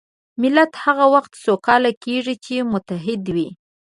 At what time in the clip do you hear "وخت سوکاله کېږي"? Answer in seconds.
1.13-2.35